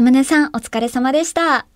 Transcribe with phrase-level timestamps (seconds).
[0.00, 1.66] サムネさんお疲れ様でした。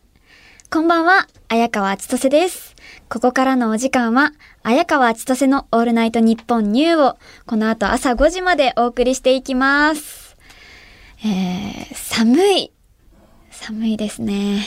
[0.70, 2.74] こんばんは、綾川千歳です。
[3.10, 4.32] ここからのお時間は、
[4.62, 10.38] 綾川千歳のオールナイトニッポンニューを、この後朝5時までお送りしていきます。
[11.22, 12.72] えー、寒い。
[13.50, 14.64] 寒いですね。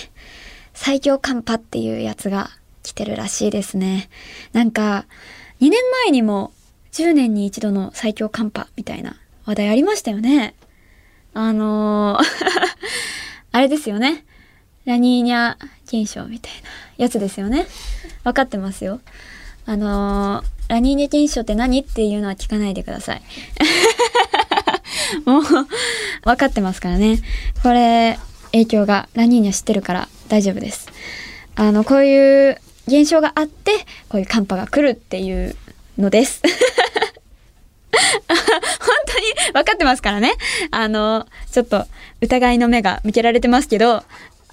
[0.76, 2.52] 最強寒波っていうやつが
[2.84, 4.12] 来てるらしいですね。
[4.54, 5.08] なんか、
[5.62, 5.72] 2年
[6.04, 6.54] 前にも
[6.92, 9.16] 10年に一度の最強寒波みたいな
[9.46, 10.54] 話題ありましたよね。
[11.34, 12.24] あのー
[13.52, 14.26] あれですよね。
[14.86, 15.56] ラニーニャ
[15.86, 17.68] 現象みたいなやつですよね。
[18.24, 19.02] わかってますよ。
[19.66, 23.22] あのーラニーニャ現象って何っていうのは聞かないでください。
[25.24, 25.44] もう、
[26.26, 27.22] わかってますからね。
[27.64, 28.20] これ、
[28.52, 30.90] 影響がラニーニャ知ってるから大丈夫です。
[31.56, 32.58] あの、こういう
[32.88, 33.72] 現象があって、
[34.10, 35.56] こういう寒波が来るっていう
[35.98, 36.42] のです。
[38.28, 38.38] 本
[39.08, 40.34] 当に分かってますからね。
[40.72, 41.86] あの、ちょっと
[42.22, 44.04] 疑いの目が向けられてますけど、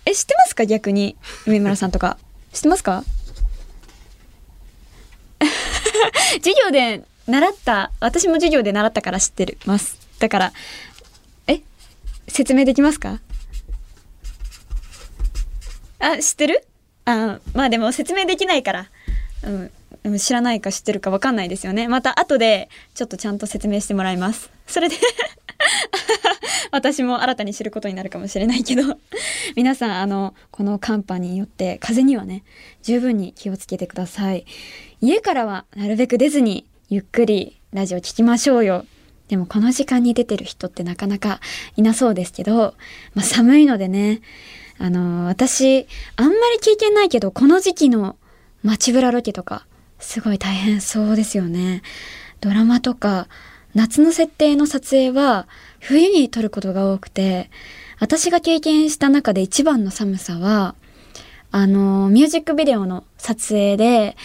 [0.06, 0.66] え、知ってますか？
[0.66, 1.16] 逆に。
[1.46, 2.18] 梅村さんとか。
[2.52, 3.04] 知ってますか？
[6.34, 9.98] 授業で習った、私も授業で習ったから知ってるます。
[10.18, 10.52] だから、
[11.46, 11.60] え
[12.28, 13.20] 説明できますか？
[15.98, 16.66] あ、知ってる？
[17.06, 18.86] あ、まあでも説明できないから。
[19.42, 19.70] うん。
[20.18, 21.88] 知らないか知ってるかわかんないですよね。
[21.88, 24.50] また後でちょっとちゃんと説明してもらいます。
[24.66, 24.96] それで
[26.70, 28.82] 私も新たに知ることになるかもしれないけど
[29.56, 32.44] 皆さんあのこの寒波によって風にはね
[32.82, 34.44] 十分に気をつけてください。
[35.00, 38.84] 家からはなるべく出ずにゆっくりラジオ聞きましょうよ。
[39.28, 41.40] でもこの時間に出てる人ってなかなか
[41.76, 42.74] いなそうですけど、
[43.14, 44.20] まあ、寒いのでね
[44.78, 48.16] あの私あんまり経験ないけどこの時期の
[48.62, 49.66] 街ブラロケとか
[49.98, 51.82] すごい大変そうですよね。
[52.40, 53.28] ドラマとか
[53.74, 55.48] 夏の設定の撮影は
[55.80, 57.50] 冬に撮ることが多くて、
[57.98, 60.74] 私が経験した中で一番の寒さは、
[61.50, 64.16] あの、ミュージックビデオの撮影で、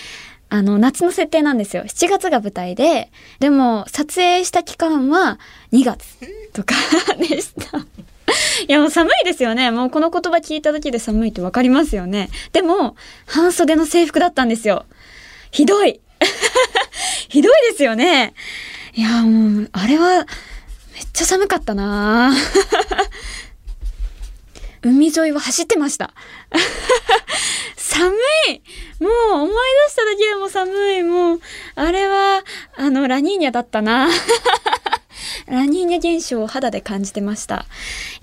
[0.49, 1.83] あの、夏の設定なんですよ。
[1.83, 5.39] 7月が舞台で、でも撮影した期間は
[5.71, 6.05] 2月
[6.53, 6.75] とか
[7.17, 7.77] でした。
[7.79, 7.83] い
[8.67, 9.71] やもう寒いですよね。
[9.71, 12.29] もうこの言葉聞いただけで寒いってわかりますよね。
[12.51, 14.85] でも、半袖の制服だったんですよ。
[15.51, 16.01] ひどい
[17.29, 18.33] ひどいですよね。
[18.93, 20.25] いや、もう、あれは、
[20.93, 22.33] めっちゃ寒かったな
[24.81, 26.13] 海沿いを走ってました。
[27.75, 28.15] 寒
[28.49, 28.61] い
[28.99, 29.11] もう
[29.41, 29.49] 思い
[29.87, 31.03] 出しただけでも寒い。
[31.03, 31.41] もう、
[31.75, 32.43] あれは、
[32.75, 34.09] あの、ラニーニャだったな
[35.47, 37.65] ラニーニャ現象を肌で感じてました。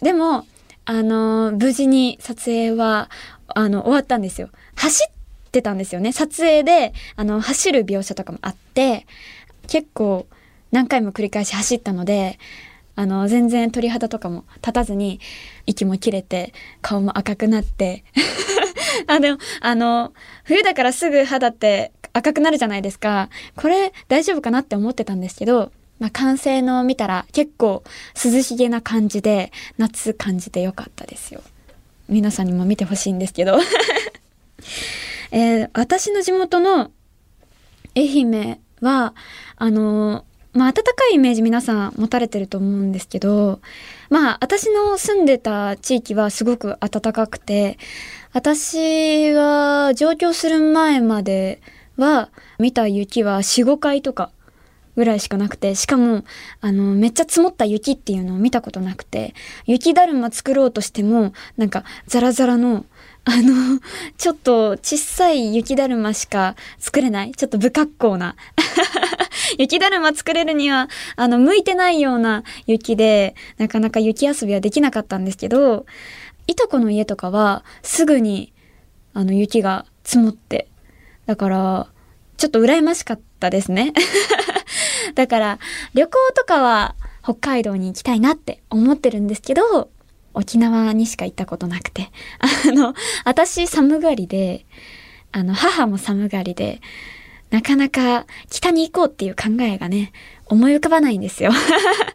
[0.03, 0.47] でも、
[0.84, 3.10] あの、無事に撮影は、
[3.48, 4.50] あの、終わったんですよ。
[4.76, 5.12] 走っ
[5.56, 6.12] てたんですよね。
[6.12, 9.06] 撮影で、あの、走る描写とかもあって、
[9.68, 10.26] 結構
[10.72, 12.38] 何回も繰り返し走ったので、
[12.94, 15.20] あの、全然鳥肌とかも立たずに、
[15.66, 16.52] 息も切れて、
[16.82, 18.04] 顔も赤くなって。
[19.06, 20.12] あ、でも、あの、
[20.44, 23.28] 冬だからすぐ肌って赤くなるじゃないですか。
[23.54, 27.82] これ大丈夫かなって思ってたんですけど、まあ、完成のを見たら結構
[28.22, 31.42] 涼しげな感じで、夏感じてよかったですよ。
[32.08, 33.58] 皆さんにも見てほしいんですけど。
[35.31, 36.91] えー私の地元の
[37.97, 39.14] 愛媛は、
[39.56, 43.60] あのまあ、暖かいイメージ皆さん持たれてると思うんですけど、
[44.09, 47.78] まあ、私の住んでた地域はすごく暖かくて、
[48.32, 51.60] 私は上京する前まで
[51.97, 54.31] は見た雪は4、5回とか
[54.97, 56.25] ぐらいしかなくて、しかも、
[56.62, 59.34] あの、めっちゃ積もった雪っていうのを見たことなくて、
[59.66, 62.86] 雪だるま作ろうとしても、なんか、ザラザラの、
[63.28, 63.81] あの、
[64.16, 68.37] ちょっと小さい雪だるましか作れない、ちょっと不格好な。
[69.59, 75.86] 雪だるま作れるには、あの、向いてないような雪で、なかなか雪遊びはできなかったんですけど、
[76.47, 78.53] いとこの家とかは、すぐに、
[79.12, 80.69] あの、雪が積もって、
[81.26, 81.88] だから、
[82.36, 83.92] ちょっと羨ましかったですね。
[85.16, 85.59] だから、
[85.94, 86.94] 旅行とかは
[87.25, 89.91] 北海道に行きたいなって思ってるんですけど、
[90.36, 92.10] 沖縄にしか行ったことなくて。
[92.66, 92.94] あの、
[93.24, 94.66] 私寒がりで、
[95.33, 96.80] あの、母も寒がりで、
[97.50, 100.12] なかなか北に行こうっていう考えがね、
[100.47, 101.53] 思い浮かばないんですよ。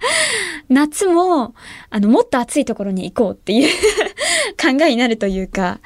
[0.70, 1.56] 夏も、
[1.90, 3.70] あの、もっと暑いところに行こうっていう
[4.62, 5.80] 考えになるというか、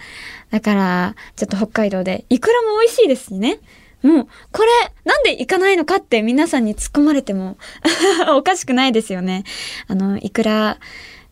[0.52, 3.60] だから、ちょっと北海道で、いくらも美味しいですしね。
[4.04, 4.70] もう、これ、
[5.04, 7.58] なんで行かないのかって皆さんに突っ込まれても
[8.36, 9.46] おかしくないですよね。
[9.88, 10.80] あの、いくら、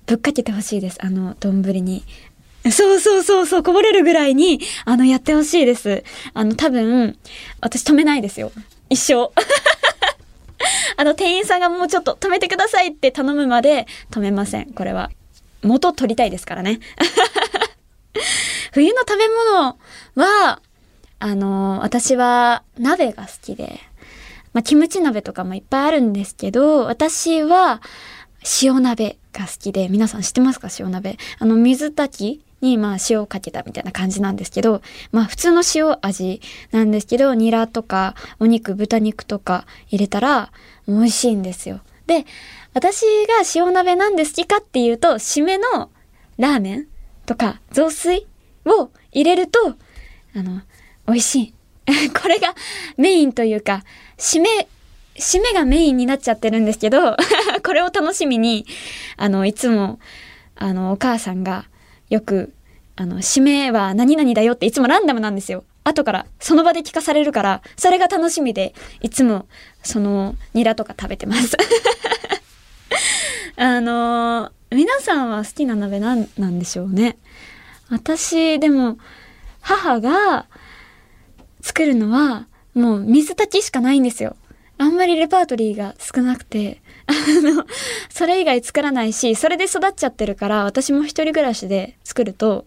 [0.06, 0.98] ぶっかけてほしいです。
[1.02, 2.04] あの、丼に。
[2.72, 6.04] そうそうそうそう、こぼれるぐらいに、あの、やってほしいです。
[6.34, 7.18] あの、多分、
[7.60, 8.52] 私止めないですよ。
[8.90, 9.32] 一生。
[10.96, 15.12] あの、店員さんがもうちょっと止めてくださいって頼むまで止めません、これは。
[15.62, 16.80] 元取りたいですからね。
[18.72, 19.78] 冬の食べ物
[20.16, 20.62] は、
[21.20, 23.80] あの、私は鍋が好きで、
[24.54, 27.82] まあ、キムチ鍋とかもいっぱいあるんですけど、私は
[28.62, 30.70] 塩鍋が好きで、皆さん知ってますか？
[30.80, 31.18] 塩鍋。
[31.40, 34.82] あの、水炊きに、まあ、塩をかけたみたいな感じなんですけど、
[35.12, 36.42] まあ、普通の塩味
[36.72, 40.52] なんですけど、ニラとか、お肉、豚肉とか入れたら、
[40.88, 41.82] 美味しいんですよ。
[42.08, 42.26] で、
[42.74, 45.90] 私が塩鍋なんで好きかっていうと、締めの
[46.38, 46.88] ラーメン
[47.26, 48.28] とか雑炊
[48.66, 49.60] を入れると、
[50.36, 50.62] あの、
[51.08, 51.54] 美味しい。
[52.20, 52.56] これが
[52.98, 53.84] メインというか、
[54.18, 54.68] 締め、
[55.16, 57.16] 締めがメインになっちゃってるんですけど、
[57.64, 58.66] これを楽しみに、
[59.18, 60.00] あの、いつも、
[60.56, 61.66] あの、お母さんが
[62.10, 62.54] よく、
[62.96, 65.64] あの、締めは何々だよっていつもランダムなんですよ。
[65.84, 69.48] 後からその場で聞かされるから、それが楽しみで、いつも
[69.84, 71.58] そのニラとか食べてます。
[73.56, 77.18] あの皆さんは好きな鍋なんなんでしょうね。
[77.90, 78.98] 私、でも、
[79.62, 80.48] 母が
[81.62, 84.36] 作るのは、もう水炊きしかないんですよ。
[84.78, 87.66] あんまりレパートリーが少なくて、あの、
[88.10, 92.66] それ以外作らないし、それで育っちゃってるから、私も一人暮らしで作ると、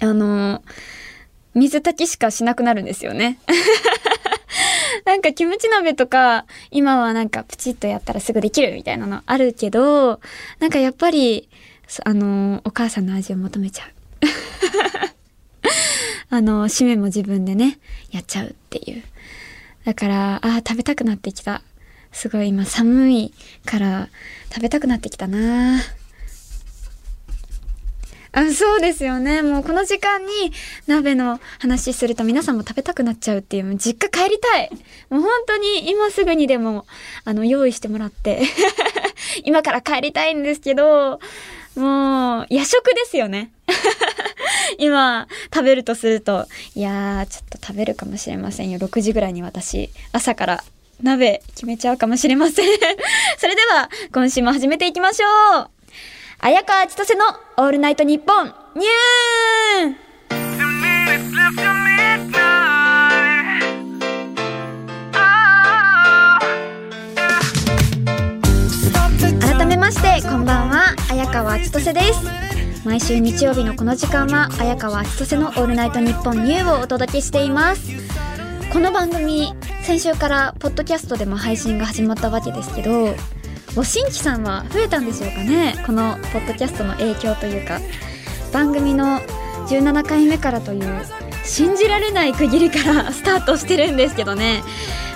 [0.00, 0.62] あの、
[1.54, 3.38] 水炊きしかしなくなるんですよね。
[5.04, 10.20] なんかキムチ鍋とか、今はなんかプチッとやったらすぐできるみたいなのあるけど、
[10.58, 11.48] なんかやっぱり、
[12.04, 13.90] あの、お母さんの味を求めちゃう。
[16.30, 17.80] あの、締めも自分でね、
[18.12, 19.02] やっちゃうっていう。
[19.90, 21.62] だから、ああ、食べたくなってきた。
[22.12, 23.34] すごい今寒い
[23.66, 24.08] から
[24.54, 25.80] 食べたくなってきたな
[28.30, 29.42] あそうですよね。
[29.42, 30.52] もうこの時間に
[30.86, 34.70] 鍋の話すると皆さんも食べたくなっちゃうっていう、もう実家帰りたい。
[35.10, 36.86] もう本当に今すぐにでも、
[37.24, 38.42] あの、用意してもらって
[39.42, 41.18] 今から帰りたいんですけど、
[41.74, 43.50] もう、夜食ですよね。
[44.80, 48.78] 今、食べるとすると、いやー、ちょっと食べるかもしれませんよ。
[48.78, 50.64] 6時ぐらいに私、朝から
[51.02, 52.78] 鍋決めちゃうかもしれません
[53.38, 55.70] それでは、今週も始めていきましょう。
[56.42, 57.24] 綾川千歳の
[57.58, 60.10] オールナイトニッポンニュー
[69.40, 72.49] 改めましてこんばんは綾川千歳です
[72.84, 77.90] 毎週日曜日のこの時間は綾川千歳のオールナイトニッポンニューをお届けしています。
[78.72, 83.14] この番組先週からポッドキャストでも配信が始まったわけですけど
[83.76, 85.74] ご新規さんは増えたんでしょうかね？
[85.84, 87.80] このポッドキャストの影響というか
[88.52, 89.20] 番組の
[89.68, 91.02] 17回目からという
[91.44, 94.62] 信じられない区切りからスタートしてるんですけどね。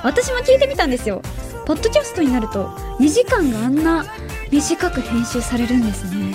[0.02, 1.22] 私も聞いてみたんですよ。
[1.64, 2.66] ポッドキャストになると
[3.00, 4.04] 2時間があんな
[4.50, 6.34] 短く編集されるんですね。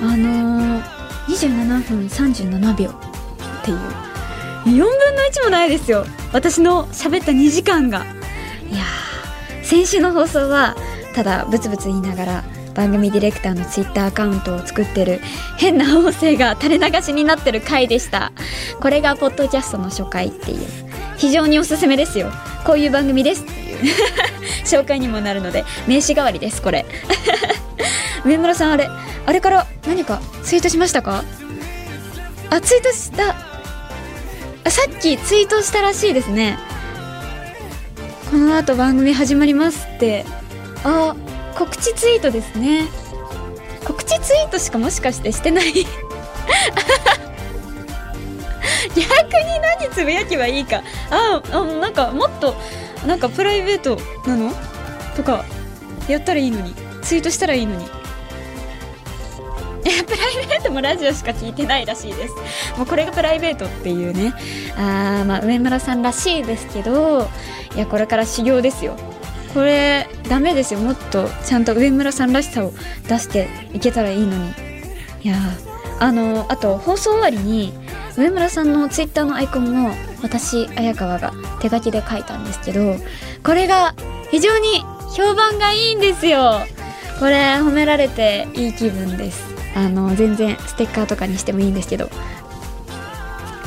[0.00, 0.82] あのー、
[1.26, 3.78] 27分37秒っていう
[4.64, 4.86] 4分の
[5.32, 6.04] 1もないですよ。
[6.32, 8.04] 私の喋った2時間が
[8.70, 8.84] いや
[9.62, 10.76] 先週の放送は
[11.14, 15.20] ただブツブツ言いながら番組ディレクターのツイッターアカウントを作ってる
[15.56, 18.32] 変な音声が垂れ流しになってる回でした。
[18.80, 20.66] これがポッドキャストの初回っていう。
[21.16, 22.30] 非常におすすめですよ。
[22.64, 23.78] こういう番組ですっていう。
[24.64, 26.86] 紹介にもなるので名刺代わりですこれ。
[28.24, 28.88] 上村さんあれ
[29.26, 31.24] あれから何かツイートしましたか？
[32.50, 33.36] あツイートした
[34.64, 36.58] あさっきツイートしたらしいですね。
[38.30, 40.24] この後番組始まりますって。
[40.84, 41.16] あ
[41.56, 42.86] 告知ツイートですね。
[43.84, 45.72] 告知ツイートしかもしかしてしてない。
[48.94, 50.82] 逆に何つぶやけばいいか。
[51.10, 52.54] ああなんかもっと
[53.06, 54.52] なんかプライベートなの？
[55.16, 55.44] とか
[56.08, 56.74] やったらいいのに。
[57.02, 57.86] ツイートしたらいいのに。
[60.06, 62.34] プライベートもラジオしか聞いてないらしいです。
[62.76, 64.34] もうこれがプライベートっていうね。
[64.76, 67.28] あまあ上村さんらしいですけど
[67.74, 68.96] いやこれから修行ですよ。
[69.54, 70.80] これダメですよ。
[70.80, 72.72] もっとちゃんと上村さんらしさを
[73.08, 74.52] 出していけたらいいのに。
[75.22, 75.36] いや
[76.00, 77.72] あのあと放送終わりに
[78.16, 82.96] 上村さんのツイッターのアイコンも私綾川が手書きで書いたんですけど
[83.42, 83.94] これが
[84.30, 84.84] 非常に
[85.16, 86.60] 評判がいいんですよ。
[87.18, 89.54] これ褒められていい気分です。
[89.74, 92.08] あの全然ステッカーとかにしてもいいんですけど。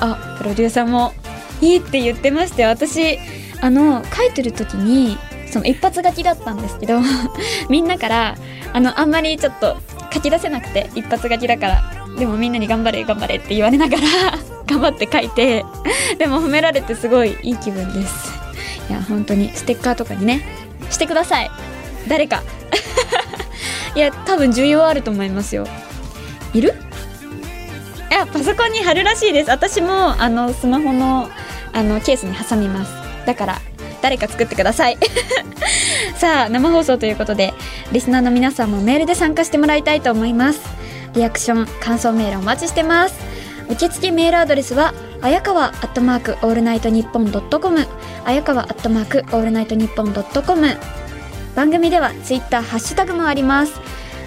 [0.01, 1.13] あプロデューサーも
[1.62, 2.70] いいって言ってましたよ。
[2.70, 3.20] 私
[3.62, 5.17] あの書いてる時に
[5.51, 7.00] その一発書きだったんですけど
[7.70, 8.36] みんなから
[8.74, 9.77] あのあんまりちょっと
[10.12, 11.84] 書き出せなくて一発書きだから
[12.17, 14.03] でもみんなに頑張れ頑張れって言われながら
[14.65, 15.63] 頑張って書いて
[16.17, 18.31] でも褒められてすごいいい気分です。
[18.89, 20.41] いや本当にステッカーとかにね
[20.89, 21.51] してください。
[22.08, 22.41] 誰か
[23.95, 25.65] いや多分需要あると思いますよ。
[26.53, 26.74] いる？
[28.10, 29.50] いやパソコンに貼るらしいです。
[29.50, 31.29] 私もあのスマホの
[31.74, 32.91] あのケースに挟みます。
[33.25, 33.62] だから
[34.01, 34.98] 誰か作ってください。
[36.15, 37.53] さあ生放送ということで
[37.91, 40.62] リスナーの皆さんもメールで参加してもらいたいと思います。
[41.13, 43.15] リアクション感想メールお待ちしてます。
[43.69, 47.88] 受付メールアドレスは綾川アットマークオールナイトニッポンドットコム。
[48.25, 50.77] 綾川アットマークオールナイトニッポンドットコム。
[51.55, 53.74] 番組ではツイッターハッシュタグもあります。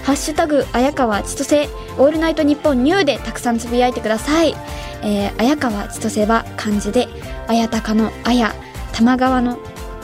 [0.04, 4.54] ハッシュタグ綾川千歳オールナイトニッポンニューでたくさんつぶやいてください、
[5.02, 7.08] えー、綾川千歳は漢字で
[7.48, 8.54] 綾鷹の綾
[8.92, 9.58] 玉川の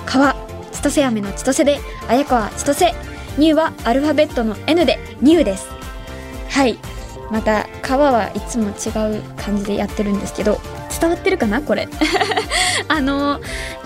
[0.07, 0.35] 川
[0.73, 2.95] 千歳飴の千歳で綾川千歳。
[3.37, 5.69] ニューはアルファベットの N でニューです。
[6.49, 6.79] はい。
[7.31, 10.61] また川はいつも違う感じでやってるんですけど
[11.01, 11.61] 伝わってるかな？
[11.61, 11.89] これ。
[12.89, 13.41] あの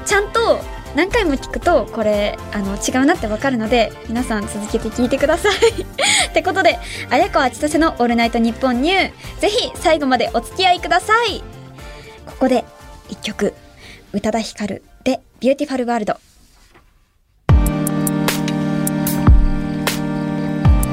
[0.07, 0.61] ちゃんと
[0.95, 5.55] 何回も聞くとこれあの違うなってわかるので皆さん続けて聞いてください。
[6.31, 6.79] ってことで
[7.11, 11.43] 綾川千歳の「オールナイトニッポンニュー」ぜひ最後までお付き合いください。
[12.27, 12.65] ここで
[13.11, 13.55] 1曲
[14.13, 16.17] 宇多田ヒカルで「Beautiful World」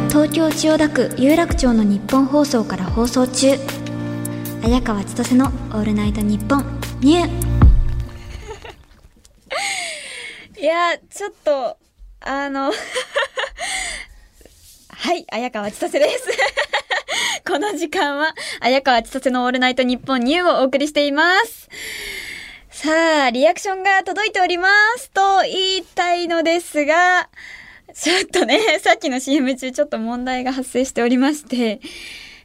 [0.09, 3.57] 東京千代田区有楽町のニッポン放送から放送中。
[4.63, 6.65] 綾川千歳の「オールナイトニッポン
[7.01, 7.51] ニュー」
[10.61, 11.75] いやちょっと
[12.19, 12.71] あの
[14.89, 16.29] はい綾川千歳です
[17.47, 21.67] この時間は綾川千歳の「オールナイトニッポンニュー」をお送りしています
[22.69, 27.27] さあリアクションが届いておりますと言いたいのですが
[27.93, 31.81] ちょっとね、 さっきの CM 中ちょっと問題が発生しておりまして、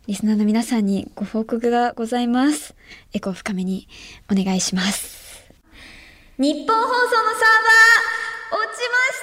[0.07, 2.75] リスナーの皆さんにご報告がございます。
[3.13, 3.89] エコー深めに
[4.31, 5.16] お願いします。
[6.39, 9.23] 日本放送のサーバー、落ちまし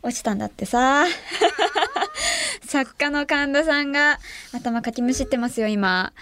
[0.00, 1.04] た落ちたんだってさ。
[2.64, 4.20] 作家の神田さんが
[4.54, 6.12] 頭かきむしってますよ、今。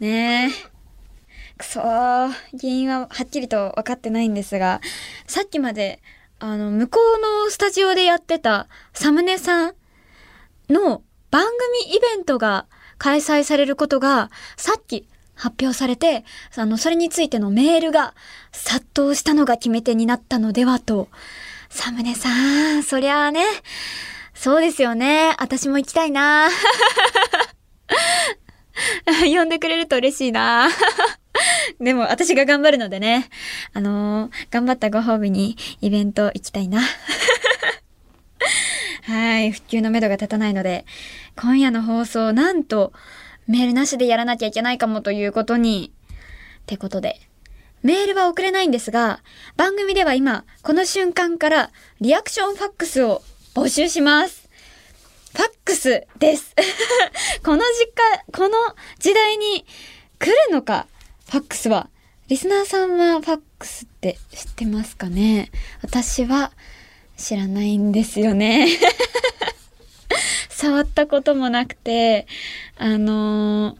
[0.00, 1.58] ねえ。
[1.58, 2.32] くそー、原
[2.62, 4.80] 因ははっきりと分かってないんですが、
[5.28, 6.02] さっきまで、
[6.40, 9.74] あの、向こうのスタジオでやってたサムネさん
[10.68, 11.46] の番
[11.84, 12.66] 組イベントが
[12.98, 15.06] 開催されることが、さっき
[15.42, 18.14] 発表されて、あの、それについてのメールが
[18.52, 21.08] 殺到したのが決め手になったのではと。
[21.68, 22.28] サムネさ
[22.78, 23.42] ん、そりゃあね、
[24.34, 25.34] そうですよね。
[25.40, 26.48] 私も行きたいな。
[29.24, 30.68] 呼んでくれると嬉しいな。
[31.80, 33.28] でも私が頑張るのでね、
[33.72, 36.82] あのー、頑張ったご褒美にイベント行きたいな。
[39.02, 40.86] はい、復旧のめどが立たないので、
[41.34, 42.92] 今夜の放送なんと
[43.52, 45.92] メールなしでやらなきゃいけないかもということに。
[46.62, 47.20] ってことで、
[47.82, 49.20] メールは送れないんですが、
[49.58, 53.20] 番組では今、この瞬間からリアクションファックスを
[53.54, 54.48] 募集します。
[55.34, 56.54] ファックスです。
[57.44, 58.56] この時間、この
[58.98, 59.66] 時代に
[60.18, 60.86] 来るのか
[61.28, 61.90] ファックスは。
[62.28, 65.50] リスナーさんはファックスって知ってますかね？
[65.82, 66.52] 私は
[67.18, 68.66] 知らないんですよね。
[70.62, 72.28] 触ったこともなくて、
[72.78, 73.76] あの、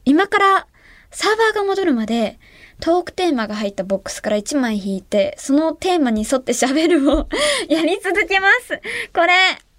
[0.05, 0.67] 今から
[1.11, 2.39] サーバーが戻るまで、
[2.85, 7.27] トークテーマが入ったボックスから1枚引いて、そのテーマに沿って喋るを
[7.67, 8.79] やり続けます。
[9.11, 9.33] これ、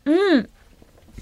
[0.07, 0.51] うん。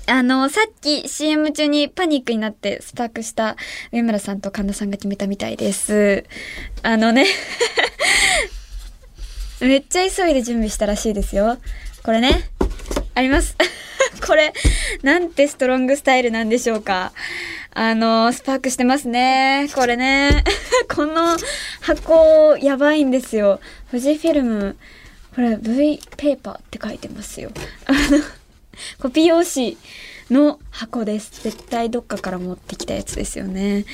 [0.07, 3.59] あの、さっき CM 中にパニックになってスタークした
[3.93, 6.25] 上村さんと神田さんが決めたみたいです。
[6.83, 7.27] あのね
[9.61, 11.59] めっちゃ急いで準備したらしいですよ。
[12.03, 12.49] これね、
[13.15, 13.57] あります。
[14.27, 14.53] これ、
[15.03, 17.13] なんてストロングスタイルなんでしょうか。
[17.73, 19.69] あの、スパークしてますね。
[19.75, 20.45] これね。
[20.95, 21.37] この
[21.81, 23.61] 箱、やばいんですよ。
[23.91, 24.77] 富士フィルム、
[25.35, 27.51] これ V ペーパーって書いてますよ。
[27.87, 27.99] あの、
[29.01, 29.77] コピー用紙
[30.31, 31.43] の箱です。
[31.43, 33.85] 絶対どっかから持ってきたやつですよね。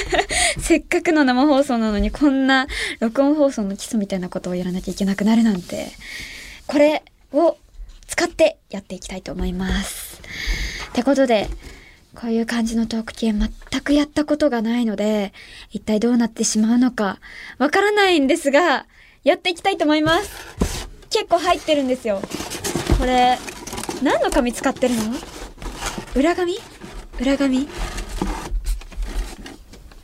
[0.60, 2.66] せっかくの生放送なのにこんな
[3.00, 5.88] 録音放送の基礎みたいなことをやらなきゃいけなくなるなんて。
[6.66, 7.02] これ
[7.32, 7.56] を
[8.12, 10.20] 使ってやっていきたいと思います。
[10.90, 11.48] ってことで、
[12.14, 13.50] こういう感じのトーク系全
[13.80, 15.32] くやったことがないので、
[15.70, 17.20] 一体どうなってしまうのか
[17.56, 18.84] わからないんですが、
[19.24, 20.86] やっていきたいと思います。
[21.08, 22.20] 結構入ってるんですよ。
[22.98, 23.38] これ、
[24.02, 25.02] 何の紙使ってるの？
[26.14, 26.58] 裏紙？
[27.18, 27.66] 裏紙？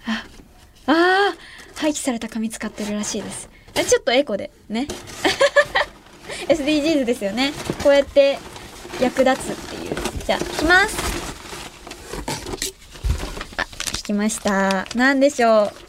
[0.07, 0.25] あ、
[0.87, 3.51] あー廃棄された紙使ってるらしいです。
[3.75, 4.89] えちょっとエコで、ね。
[6.49, 7.53] SDGs ですよね。
[7.83, 8.39] こうやって
[9.01, 9.97] 役立つっていう。
[10.25, 10.97] じゃあ、引きます。
[13.57, 14.87] あ、引きました。
[14.95, 15.89] 何でしょう。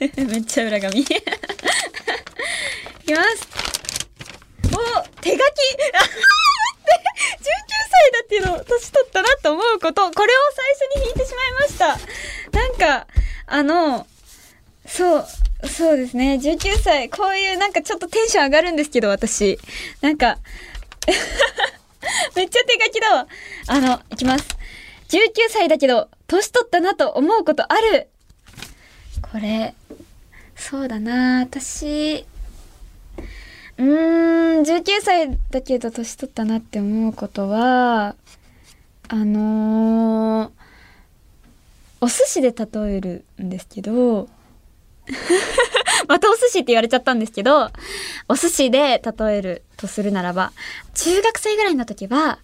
[0.26, 1.00] めっちゃ裏紙。
[1.02, 1.14] いき
[3.14, 3.48] ます。
[4.72, 4.76] お
[5.20, 6.18] 手書きあ 待っ
[6.82, 7.00] て
[7.40, 7.46] !19
[7.90, 11.98] 歳だっていうの、年取ったなと思うこと、これを最初に引いてしまいました。
[12.58, 13.06] なんか、
[13.46, 14.06] あの、
[14.86, 15.26] そう、
[15.68, 16.34] そうですね。
[16.34, 19.58] 19歳、こういうなんかちょっとテンション上がるんですけど、私。
[20.00, 20.38] なんか、
[22.36, 23.26] めっちゃ手書きだわ。
[23.66, 24.46] あの、いきます。
[25.08, 28.08] 19歳だけど、年取ったなと思うことある？
[29.32, 29.74] これ、
[30.56, 32.26] そうだな私、
[33.76, 38.14] うーん、19歳だけど年取ったなって思うことは、
[39.08, 40.50] あのー、
[42.00, 44.28] お寿司で例えるんですけど、
[46.08, 47.70] またお寿司って言われちゃったんですけど、
[48.28, 50.52] お寿司で例えるとするならば、
[50.94, 52.38] 中学生ぐらいの時は、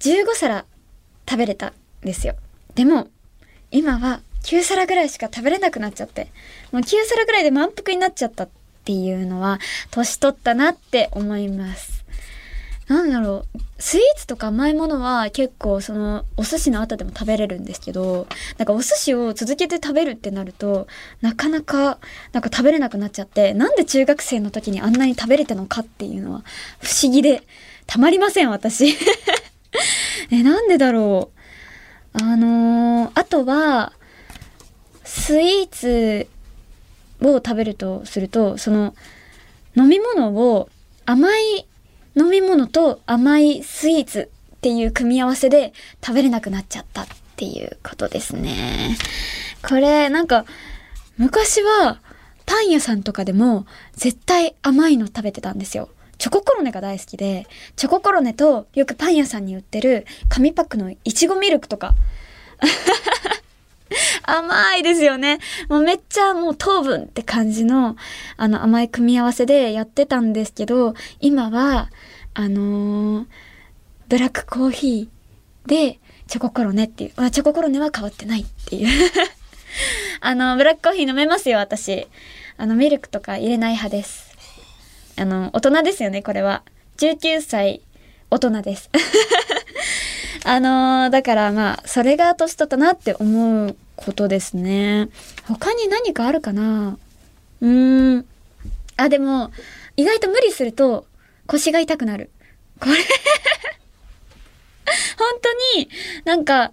[0.00, 0.64] 15皿
[1.28, 2.34] 食べれたんですよ。
[2.74, 3.08] でも、
[3.70, 6.28] 今は9皿ぐらいしか食べれなくなっちゃって、
[6.72, 8.48] もう9皿ぐらいで満腹になっちゃったっ
[8.84, 9.58] ていうのは、
[9.90, 11.97] 年取ったなって思います。
[12.88, 20.86] なんだろう、スイーツとか甘いものは結構そのお寿司の後でも食べれるんですけど、なんかお寿司を続けて食べるってなると、
[21.20, 21.98] なかなか
[22.32, 26.44] なんか食べれなくなっちゃって、なんで中学生の時にあんなに食べれたのかっていうのは
[26.80, 27.42] 不思議で
[27.86, 28.96] たまりません、私。
[30.32, 31.30] え、なんでだろ
[32.14, 32.18] う。
[32.22, 33.92] あのーあとは、
[35.04, 36.26] スイーツ
[37.20, 38.94] を食べるとすると、その
[39.76, 40.70] 飲み物を
[41.04, 41.66] 甘い
[42.16, 45.72] 飲み物と甘いスイーツっていう組み合わせで
[46.04, 48.96] 食べれなくなっちゃったっていうことですね。
[49.68, 50.44] これなんか
[51.16, 52.00] 昔は
[52.46, 55.90] パン屋さんとかでも絶対甘いの食べてたんですよ。
[56.18, 61.94] チョココロネが大好きで、チョココロネとよくパン屋さんに売ってる紙パックのいちごミルクとか。
[64.24, 65.38] 甘いですよね。
[65.68, 67.96] もうめっちゃもう糖分って感じの
[68.36, 71.90] あの甘い組み合わせでやってたんですけど、今は
[72.34, 73.26] あのー
[74.08, 79.10] ブラックコーヒーでチョココロネっていう、あチョココロネは変わってないっていう。
[80.20, 82.06] あの、ブラックコーヒー飲めますよ、私。
[82.56, 84.34] あの、ミルクとか入れない派です。
[85.16, 86.62] あの、大人ですよね、これは。
[86.96, 87.82] 19歳、
[88.30, 88.88] 大人です。
[90.44, 95.08] あのだからまあ、それが年取ったなって思うことですね。
[95.46, 96.96] 他に何かあるかな？
[97.60, 98.26] うーん。
[98.96, 99.50] あ、でも、
[99.96, 101.06] 意外と無理すると
[101.46, 102.30] 腰が痛くなる。
[102.80, 102.94] これ
[105.18, 105.88] 本当に
[106.24, 106.72] なんか、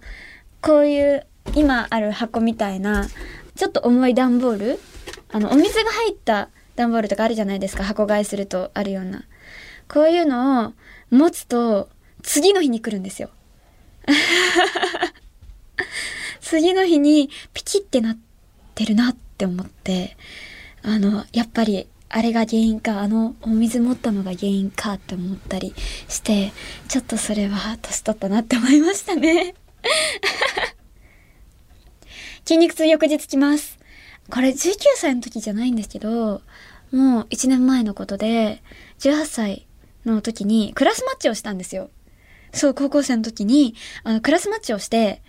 [0.62, 3.06] こういう今ある箱みたいな、
[3.56, 4.80] ちょっと重い段ボール？
[5.32, 7.84] あの、お水が入った段ボールとかあるじゃないですか？
[7.84, 9.24] 箱買いするとあるような。
[9.88, 10.72] こういうのを
[11.10, 11.88] 持つと、
[12.22, 13.30] 次の日に来るんですよ。
[16.40, 18.18] 次の日にピキってなっ
[18.74, 20.16] てるなって思って、
[20.82, 25.74] あの、やっぱりあれが原因か、あのお水持ったのが原因かって思ったり
[26.08, 26.52] して、
[26.88, 29.54] ちょっとそれは年取ったなって思いましたね。
[32.46, 33.78] 筋肉痛翌日きます。
[34.30, 36.42] これ19歳の時じゃないんですけど、
[36.92, 38.62] もう1年前のことで、
[39.00, 39.66] 18歳
[40.04, 41.90] の時にクラスマッチをしたんですよ。
[42.56, 45.22] そう、高校生の時に、あの、クラスマッチをして、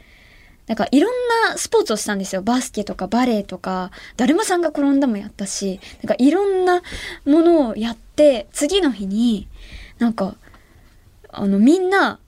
[0.68, 1.14] なんかいろん
[1.50, 2.42] なスポーツをしたんですよ。
[2.42, 6.82] バスケとかバレエとか、だるまさんが転んだもやったし、なんかいろんな
[7.26, 9.48] ものをやって、次の日に、
[9.98, 10.36] なんか、
[11.32, 12.20] あの、みんな、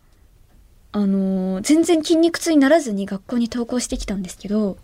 [0.92, 4.78] あのー全然筋肉痛にならずに学校に登校してきたんですけど、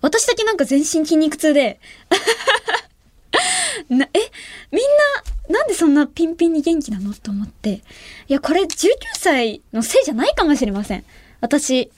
[0.00, 1.78] 私だけなんか全身筋肉痛で、
[3.98, 4.18] な、え、
[4.70, 4.82] みん
[5.48, 7.12] な、なんでそんなピンピンに元気なの？
[7.14, 7.70] と思って。
[7.72, 7.80] い
[8.28, 11.04] や、これ19歳のせいじゃないかもしれません。
[11.40, 11.90] 私、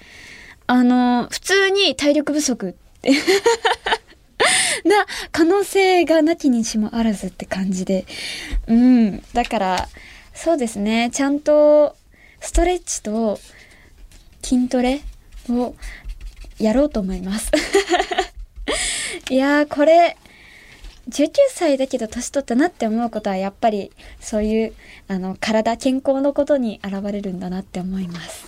[0.67, 3.13] あの、普通に体力不足って。
[4.85, 8.07] な可能性がなきにしもあらずって感じで。
[8.67, 9.23] うん。
[9.33, 9.89] だから、
[10.35, 11.11] そうですね。
[11.13, 11.97] ちゃんと
[12.41, 13.39] ストレッチと
[14.43, 15.01] 筋トレ
[15.49, 15.75] を
[16.59, 17.51] やろうと思います。
[19.31, 20.17] いやー、これ、
[21.15, 24.75] 19歳だけど年取ったなって思うことはやっぱりそういう
[25.07, 28.45] あの体健康のことに現れるんだなって思います。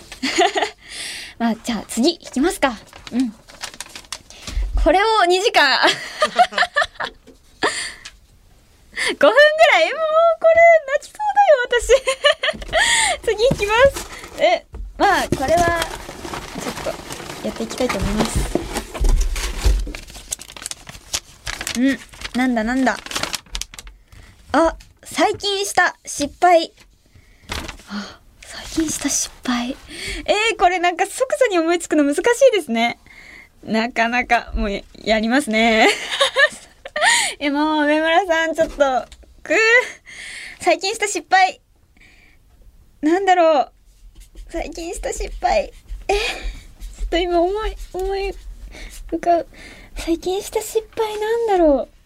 [1.39, 2.77] まあじゃあ次いきますか。
[3.13, 3.33] うん。
[4.83, 5.79] これを2時間
[8.97, 9.31] 5分ぐら
[9.81, 9.93] い？
[9.93, 10.03] もう
[10.39, 10.55] これ
[10.87, 14.65] 泣きそうだよ私 次行きますえ
[14.97, 15.79] まあこれは
[16.61, 16.93] ちょっ
[17.41, 18.39] とやっていきたいと思います
[21.79, 21.99] うん
[22.37, 22.97] なんだなんだ
[24.53, 26.71] あ最近した失敗
[27.89, 29.71] あ最近した失敗
[30.25, 32.23] えー、これなんか即座に思いつくの難しい
[32.55, 32.99] ですね
[33.63, 35.89] なかなか、もうや、やりますね。
[37.39, 38.75] え、もう、上村さん、ちょっと、
[39.43, 39.57] くー、
[40.59, 41.59] 最近した失敗。
[43.01, 43.71] なんだろう。
[44.49, 45.73] 最近した失敗。
[46.07, 48.33] え、ちょっと今思い、思い
[49.11, 49.47] 浮かう。
[49.97, 51.96] 最近した失敗なんだろう。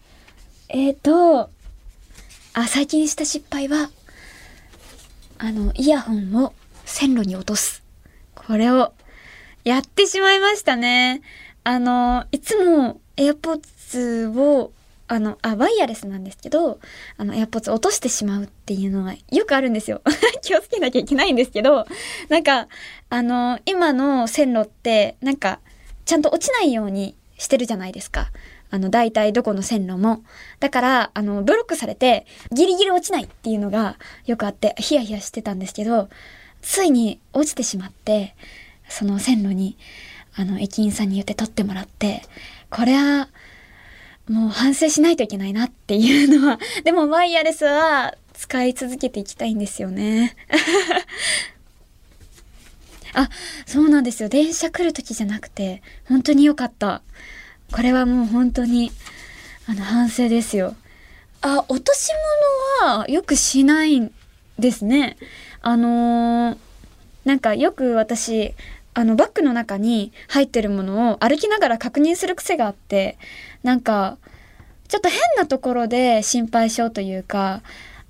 [0.74, 1.50] えっ、ー、と、
[2.54, 3.90] あ、最近した失敗は、
[5.36, 6.54] あの、イヤホンを
[6.86, 7.82] 線路に落とす。
[8.34, 8.94] これを
[9.64, 11.20] やってしまいましたね。
[11.62, 14.72] あの、いつも AirPods を、
[15.08, 16.80] あの、あ、ワイヤレスなんですけど、
[17.18, 20.00] あの、AirPods 落としてしまうっていうのがよくあるんですよ。
[20.40, 21.86] 気をつけなきゃいけないんですけど、
[22.30, 22.68] なんか、
[23.10, 25.60] あの、今の線路って、なんか、
[26.06, 28.30] ちゃんと落ちないようにしてるじゃないですか。
[28.72, 30.24] あの、大体どこの線路も。
[30.58, 36.08] だから、あの、ブロックされて、ギリギリ落ちないっていうのがよくあって、ヒヤヒヤしてたんですけど、
[36.62, 38.34] ついに落ちてしまって、
[38.88, 39.76] その線路に、
[40.34, 42.22] あの、駅員さんに言って取ってもらって、
[42.70, 43.28] これは、
[44.26, 50.34] もう反省しないといけないなっていうのは、 でもワイヤレスは使い続けていきたいんですよね。
[53.12, 53.28] あ、
[53.66, 54.30] そうなんですよ。
[54.30, 57.02] 電車来る時じゃなくて、本当に良かった。
[57.72, 58.92] これはもう本当に、
[59.66, 60.76] あの、反省ですよ。
[61.40, 62.10] あ、落とし
[62.82, 64.12] 物はよくしないん
[64.58, 65.16] ですね。
[65.60, 66.58] あのー、
[67.24, 68.54] なんかよく私、
[68.94, 73.16] あのバッグの中に入ってるものを歩きながら確認する癖があって
[73.62, 74.18] なんか
[74.88, 77.62] ちょっと変なところで心配性というか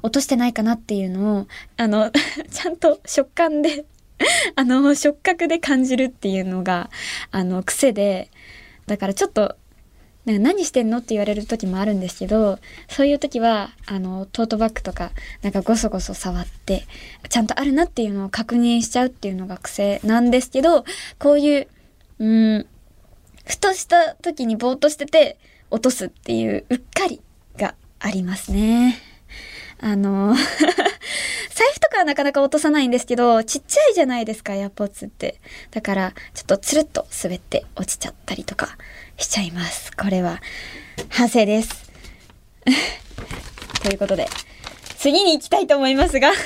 [0.03, 1.47] 落としてないかなっていうのを
[1.77, 2.11] あの
[2.51, 3.85] ちゃんと食感で
[4.57, 6.91] あの触覚で感じるっていうのが
[7.31, 8.31] あの癖で
[8.87, 9.57] だからちょっと
[10.25, 15.11] なんか何してんのって言われる時もあるんですけど、そういう時は、あの、トートバッグとか、
[15.43, 16.87] なんかゴソゴソ触って、
[17.29, 20.85] ちゃんとあるなっていうのを確認しちゃうっていうのが癖なんですけど、
[21.19, 21.69] こういう、
[22.21, 22.25] う
[22.59, 22.67] ん、
[23.45, 25.39] ふとした時にぼーっとしてて、
[25.71, 27.21] 落とすっていう、うっかり
[27.57, 29.01] がありますね。
[29.81, 30.37] あの
[31.55, 35.41] 財布とかはなかなか落とさないんですけど、ちっちゃいじゃないですか、エアポッツって。
[35.71, 38.77] だから、ちょっとつるっと滑って落ちちゃったりとか
[39.19, 39.95] しちゃいます。
[39.97, 40.41] これは、
[41.11, 41.91] 反省です。
[43.83, 44.29] ということで、
[44.99, 46.33] 次に行きたいと思いますが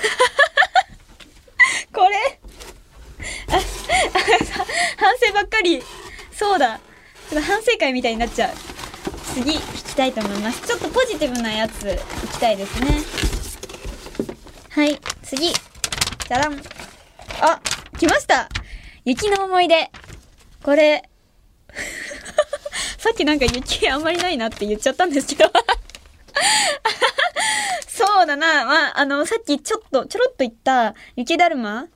[1.92, 2.40] これ？
[3.48, 3.52] あ、
[4.96, 5.82] 反省ばっかり。
[6.32, 6.80] そうだ。
[7.30, 8.54] ちょっと反省会みたいになっちゃう。
[9.34, 10.66] 次行きたいと思います。
[10.66, 11.96] ちょっとポジティブなやつ行
[12.32, 13.35] きたいですね。
[14.76, 15.48] はい、次。
[15.48, 16.52] じゃらん。
[17.40, 17.62] あ、
[17.98, 18.46] 来ました
[19.06, 19.90] 雪の思い出。
[20.62, 21.08] これ、
[22.98, 25.50] さっきなんか雪あんまりないなって言っちゃったんですけど
[27.88, 28.66] そうだな。
[28.66, 31.86] まあ、あの、さっきちょっと、ちょろっと言った雪だるま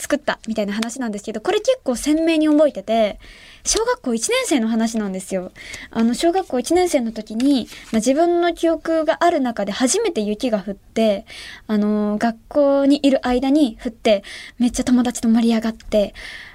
[0.00, 3.20] 作ったみたいな話なんですけど、これ結構鮮明に覚えてて、
[3.64, 5.52] 小学校1年生の話なんですよ。
[5.90, 11.26] あの、小学校1年生の時に、まあ、自分の記憶がある中で初めて雪が降って、
[11.66, 14.24] あの学校にいる間に降って、
[14.58, 16.14] めっちゃ友達と盛り上がって、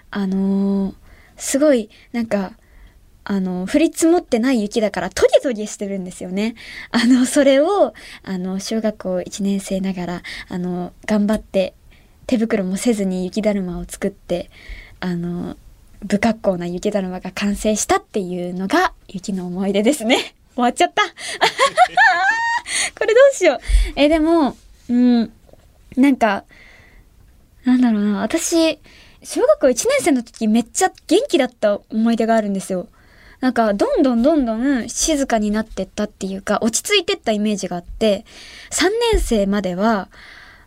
[0.10, 0.96] あのー、
[1.38, 2.54] すごい、なんか、
[3.28, 6.56] あの、降り積もってない雪だからトゲトゲしてるんですよね。
[6.92, 11.74] あの、それを、あの、小学校1年生ながら、あの、頑張って
[12.28, 14.50] 手袋もせずに雪だるまを作って、
[15.00, 15.58] あの、
[16.08, 20.36] 不格好な雪だるまが完成したっていうのが雪の思い出ですね。
[20.56, 21.04] 終わっちゃった
[22.98, 23.60] これどうしよう。
[23.96, 24.56] え、でも、
[24.90, 25.32] うん、
[25.98, 26.46] なんか、
[27.66, 28.80] なんだろうな、私、
[29.24, 32.88] 小学校1年生の時めっちゃ元気だった思い出があるんですよ。
[33.42, 38.26] なんか、どんどんどんどん静かになってったっていうか、落ち着いてったイメージがあって、
[38.72, 40.10] 3年生までは、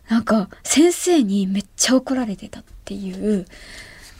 [0.09, 3.45] なんか、先生にめっちゃ怒られてたっていう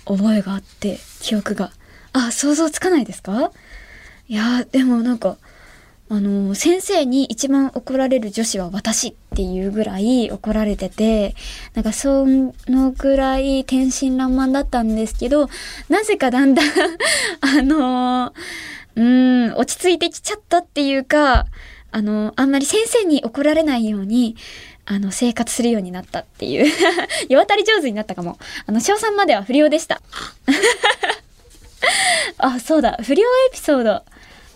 [0.06, 1.72] 覚えがあって、記憶が。
[2.14, 3.52] あ、想像つかないですか？
[4.28, 5.38] いやでもなんか、
[6.12, 11.36] あの、先生に一番怒られる女子は私っていうぐらい怒られてて、
[11.74, 15.50] なんかそのぐらい天真爛漫だったんですけど、
[15.88, 16.68] なぜかだんだん
[17.42, 18.34] あの
[18.96, 21.46] うん、落ち着いてきちゃったっていうか、
[21.92, 24.36] あの、あんまり先生に怒られないように、
[24.92, 26.66] あの、生活するようになったっていう
[27.30, 28.40] 世渡り上手になったかも。
[28.66, 30.02] あの、小3までは不良でした。
[32.40, 34.04] あ、そうだ、不良エピソード。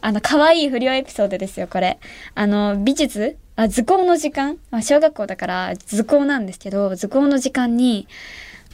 [0.01, 1.99] あの、可愛い不良エピソードですよ、これ。
[2.33, 3.37] あの、美術？
[3.55, 8.07] あ、図工の時間、まあ、小学校だから図工なんですけど、図工の時間に、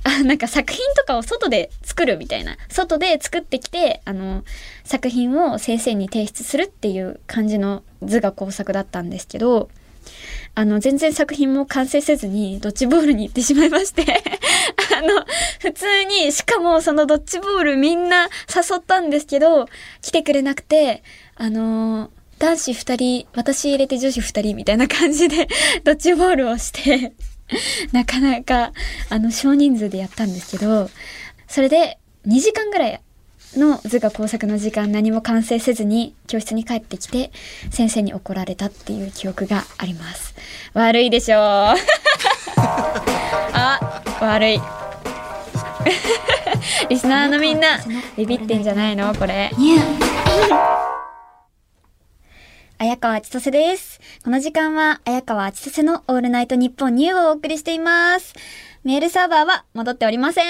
[0.06, 2.56] あ、なんか作品とかを外で作るみたいな。
[2.70, 4.46] 外で作ってきて、あの、
[4.86, 9.70] 作品を先生に提出するっていう感じの図画工作だったんですけど、
[10.56, 14.04] あの、全然作品も完成せずに、ドッジボールに行ってしまいまして。
[14.98, 15.26] あの、
[15.60, 19.68] 普通に、しかもそのドッジボールみんな誘ったんですけど、
[20.02, 21.04] 来てくれなくて、
[21.36, 25.48] あの男子二人、私入れて女子二人みたいな感じで
[25.84, 27.14] ドッジボールをして
[27.92, 28.74] なかなか、
[29.10, 30.90] あの、少人数でやったんですけど、
[31.48, 33.02] それで2時間ぐらい
[33.58, 37.32] の図画工作の時間何も完成せずに教室に帰ってきて
[37.72, 40.36] 先生に怒られたっていう記憶があります
[40.74, 41.40] 悪いでしょう
[43.54, 44.60] あ悪い
[46.90, 47.80] リスナーのみんな
[48.18, 49.14] ビビってんじゃないの？
[49.16, 49.52] これ
[52.82, 54.00] 綾川千歳です。
[54.24, 58.34] この時間は、綾川千歳のオールナイトニッポンニューをお送りしています。
[58.86, 60.46] メールサーバーは戻っておりません。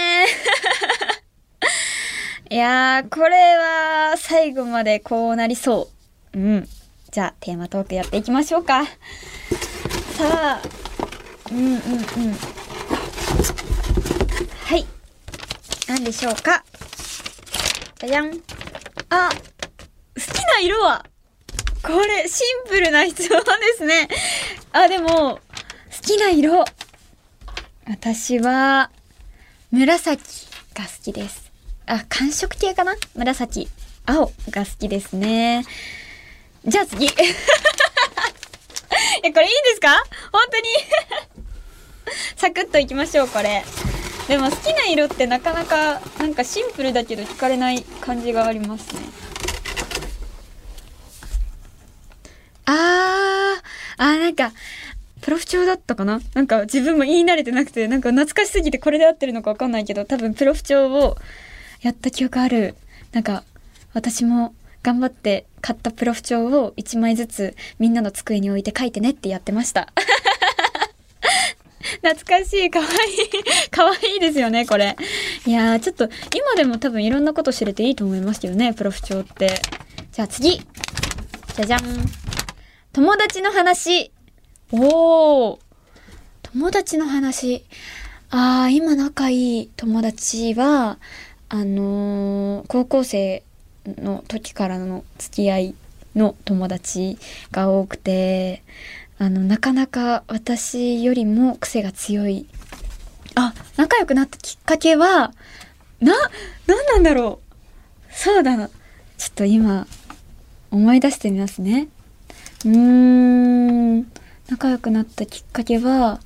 [2.52, 5.88] いやー、これは最後までこうなりそ
[6.34, 6.40] う。
[6.40, 6.68] うん。
[7.12, 8.86] じゃあ、テーマトークやっていきましょうか。
[8.86, 8.90] さ
[10.24, 10.62] あ、
[11.52, 11.78] うんうんうん。
[14.64, 14.86] はい。
[15.88, 16.64] 何でしょうか。
[18.00, 18.32] じゃじゃん。
[19.10, 19.40] あ、好
[20.20, 21.06] きな色は？
[21.84, 23.44] これ、シンプルな質問で
[23.78, 24.08] すね。
[24.72, 25.40] あ、でも、好
[26.02, 26.66] きな色。
[27.86, 28.90] 私は、
[29.70, 31.49] 紫が好きです。
[31.91, 32.93] あ、寒色系かな？
[33.15, 33.67] 紫。
[34.06, 35.65] 青が好きですね。
[36.63, 37.08] じゃあ次。
[39.23, 40.04] え、これいいんですか？
[40.32, 40.63] 本当に
[42.38, 43.65] サクッといきましょう、これ。
[44.28, 49.02] でも好きな色ってなかなか、なんかシンプルだけど惹かれない感じがありますね。
[52.65, 52.75] あー、
[53.97, 54.54] あーなんか、
[55.21, 56.21] プロフ帳だったかな？
[56.36, 61.17] なんか自分も言い慣れてなくて、なんか懐かしすぎてこれで合ってるのかわかんないけど、多分プロフ帳を
[61.82, 62.76] やった記憶ある。
[63.12, 63.44] なんか、
[63.94, 69.92] 私も頑張って買ったプロフ帳を1枚ずつみんなの机に置いて書いてねってやってました。
[72.02, 73.70] 懐かしい、かわいい。
[73.70, 74.96] かわいいですよね、これ。
[75.46, 79.60] いやー、ちょっと、今でも多分いろんなこと知れていいと思いますけどね、プロフ帳って。
[80.12, 80.62] じゃあ次。
[81.56, 81.82] じゃじゃん。
[82.94, 84.12] 友達の話。
[84.72, 85.60] おー。
[86.44, 87.65] 友達の話。
[88.30, 91.00] あー、今仲いい友達は、
[91.50, 93.44] あのー高校生
[93.86, 95.76] の時からの付き合い
[96.16, 97.18] の友達
[97.52, 98.62] が多くて、
[99.18, 102.48] あの、なかなか私よりも癖が強い。
[103.36, 105.34] あ、仲良くなったきっかけは、
[106.00, 106.14] な、
[106.68, 107.40] なんなんだろ
[108.10, 108.14] う。
[108.14, 108.70] そうだな。
[109.18, 109.88] ちょっと今、
[110.72, 111.88] 思い出してみますね。
[112.66, 114.12] うーん、
[114.50, 116.20] 仲良くなったきっかけは、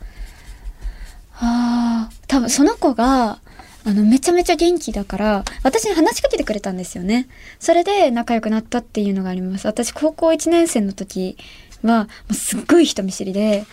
[1.39, 3.39] あ、多分その子が、
[3.85, 7.27] あの、めちゃめちゃ元気だから、私に話しかけてくれたんですよね。
[7.59, 9.67] それで仲良くなったっていうのがあります。
[9.67, 11.37] 私、高校1年生の時
[11.83, 13.65] は、もうすっごい人見知りで、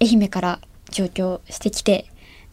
[0.00, 2.06] 愛媛から上京してきて、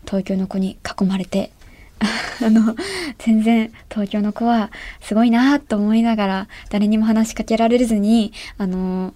[0.06, 1.51] 東京の子に囲まれて、
[2.43, 2.75] あの、
[3.19, 4.69] 全然東京の子は
[5.01, 9.13] すごいなと思いながら、誰にも話しかけられずに、あの、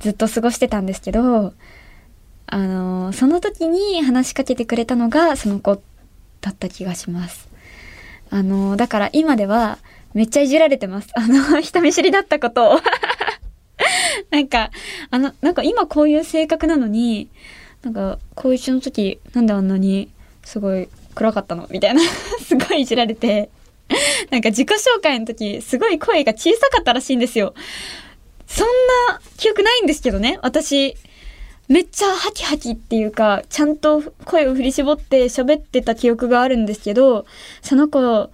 [0.00, 1.54] ずっと過ごしてたんですけど、
[2.46, 5.91] あの、その時に話しかけてくれたのがその子って
[6.42, 7.48] だった気がします。
[8.28, 9.78] あの、だから今では
[10.12, 11.08] めっちゃいじられてます。
[11.16, 12.80] あの、人見知りだったことを。
[14.30, 14.70] なんか、
[15.10, 17.30] あの、なんか今こういう性格なのに、
[17.82, 20.10] なんか、高一の時、なんであんなに
[20.44, 21.66] すごい暗かったの？
[21.70, 22.00] みたいな。
[22.44, 23.50] すごいいじられて。
[24.30, 27.54] なんか自己紹介の時、すごい声が小さかったらしいんですよ。
[28.46, 28.66] そん
[29.08, 30.38] な記憶ないんですけどね。
[30.42, 30.96] 私、
[31.72, 37.24] めっちゃハキハキっていうか、ちゃんと声を振り絞って喋ってた記憶があるんですけど、
[37.62, 38.30] その子、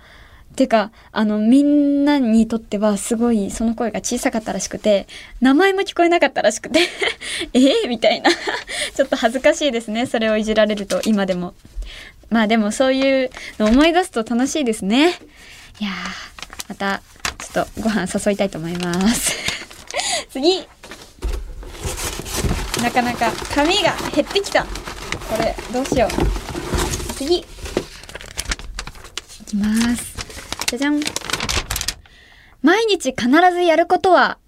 [0.56, 5.06] てか、あの、みんなにとってはすごいその声が小さかったらしくて、
[5.40, 6.80] 名前も聞こえなかったらしくて、
[7.54, 8.30] えー、みたいな。
[8.96, 10.06] ちょっと恥ずかしいですね。
[10.06, 11.54] それをいじられると、今でも。
[12.30, 15.10] まあでもそういうの思い出すと楽しいですね。
[15.78, 17.02] いやー、また、
[17.38, 19.32] ちょっとご飯誘いたいと思います。
[20.30, 20.66] 次。
[22.82, 24.64] なかなか髪が減ってきた。
[24.64, 24.68] こ
[25.38, 26.10] れ、どうしよう。
[27.14, 27.38] 次。
[27.38, 27.44] い
[29.46, 30.16] きます。
[30.66, 31.00] じゃじゃん。
[32.62, 34.38] 毎日必ずやることは、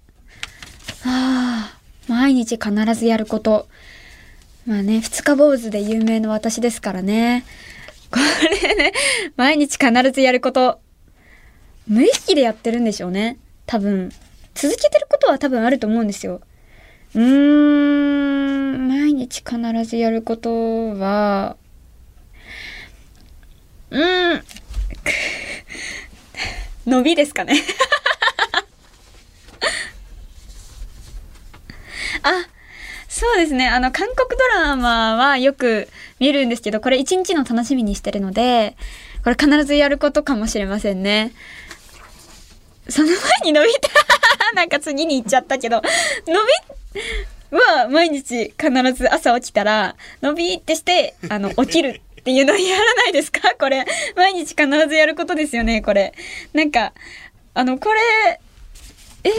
[1.05, 3.67] ああ、毎日必ずやること。
[4.65, 7.45] まあね、二日坊主で有名の私ですからね。
[8.11, 8.19] こ
[8.63, 8.93] れね、
[9.35, 10.79] 毎日必ずやること。
[11.87, 13.37] 無意識でやってるんでしょうね。
[13.65, 14.11] 多分。
[14.53, 16.41] 続けてることは多分あると思うんですよ。
[17.13, 21.57] うーん、毎日必ずやることは、
[23.89, 24.43] うーん、
[26.87, 27.61] 伸びですかね。
[32.23, 32.47] あ、
[33.09, 33.67] そうですね。
[33.67, 38.77] あの、韓国ドラマはよく見るんですけど、これ一日の楽しみにしてるので、
[39.23, 41.33] これ必ずやることかもしれませんね。
[42.89, 43.89] その前に伸びた
[44.55, 45.81] なんか次に行っちゃったけど、
[46.27, 46.39] 伸び
[47.51, 53.55] は毎日必ず朝起きたら、伸びってして、あの、起きるっていうのやらないですか？
[53.59, 53.85] これ。
[54.15, 56.13] 毎日必ずやることですよね、これ。
[56.53, 56.93] なんか、
[57.53, 58.39] あの、これ、
[59.23, 59.29] え？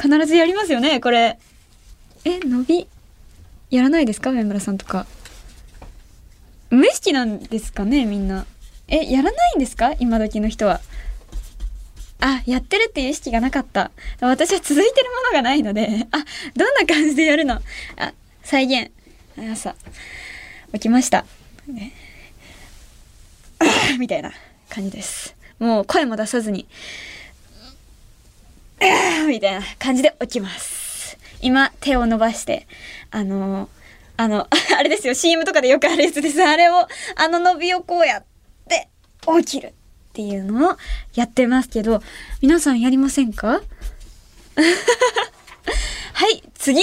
[0.00, 1.38] 必ずやりますよね、これ。
[2.24, 2.86] え、伸び、
[3.70, 4.30] やらないですか？
[4.30, 5.06] 上村さんとか。
[6.70, 8.46] 無意識なんですかね、みんな。
[8.88, 9.94] え、やらないんですか？
[9.98, 10.80] 今時の人は。
[12.20, 13.90] あ、やってるっていう意識がなかった。
[14.20, 16.18] 私は続いてるものがないので、あ、
[16.56, 17.60] どんな感じでやるの？
[17.96, 18.90] あ、再現。
[19.52, 19.76] 朝、
[20.72, 21.24] 起きました。
[21.68, 21.92] ね
[23.98, 24.32] みたいな
[24.68, 25.36] 感じです。
[25.58, 26.66] もう声も出さずに、
[29.28, 31.16] みたいな感じで起きます。
[31.40, 32.66] 今、手を伸ばして、
[33.10, 33.68] あの、
[34.16, 36.42] あの、 あれですよ、CM とかでよくあるやつです。
[36.42, 38.24] あれを、あの伸びをこうやっ
[38.68, 38.88] て、
[39.40, 39.74] 起きる
[40.18, 40.76] っていうのを
[41.14, 42.02] やってますけど、
[42.42, 43.60] 皆さんやりませんか？
[46.12, 46.80] はい、次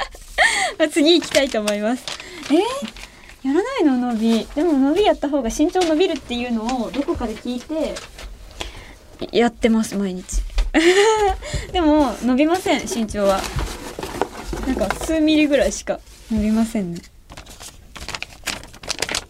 [0.90, 2.02] 次行きたいと思います。
[2.50, 3.98] えー、やらないの？
[4.14, 4.48] 伸び。
[4.54, 7.94] でも伸びやった方が身長伸びるっていうのをどこかで聞いて、
[9.32, 10.24] やってます、毎日。
[11.72, 13.42] でも、伸びません、身長は。
[14.66, 16.00] なんか、数ミリぐらいしか
[16.32, 17.02] 伸びませんね。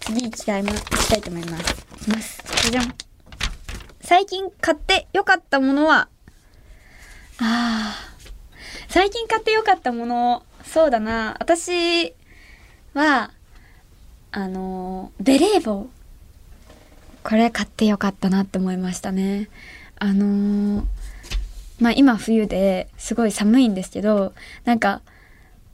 [0.02, 1.74] 次行きたいま、行きたいと思います。
[2.02, 2.40] いきます。
[2.62, 3.05] じゃじゃん。
[4.06, 6.08] 最近買って良かったものは、
[7.40, 7.94] ああ、
[8.86, 11.36] 最近買って良かったもの、そうだな。
[11.40, 12.14] 私
[12.94, 13.32] は、
[14.30, 15.88] あの、ベレー帽。
[17.24, 19.48] これ買って良かったなって思いましたね。
[19.98, 20.86] あの
[21.80, 25.02] まあ今冬ですごい寒いんですけど、なんか、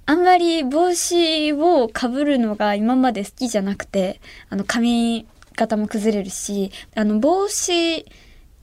[0.06, 8.04] あんまり帽子をかぶるのが今まで好きじゃなくて、あの髪型も崩れるし、あの帽子っ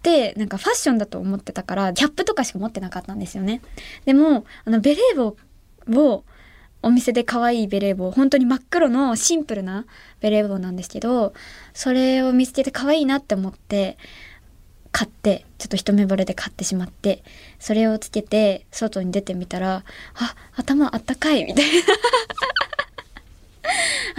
[0.01, 3.61] てなんかファッションだと思ってたから、キャップとかしか持ってなかったんですよね。
[4.05, 5.35] でも、あのベレー帽
[5.91, 6.23] を
[6.81, 9.85] お店で可愛いベレー帽、本当に真っ黒のシンプルな
[10.21, 11.33] ベレー帽なんですけど、
[11.73, 13.97] それを見つけて可愛いなって思って、
[14.91, 17.23] 買って、ちょっと一目惚れで買ってしまって、
[17.59, 19.83] それをつけて外に出てみたら、
[20.15, 21.71] あ、頭あったかいみたいな。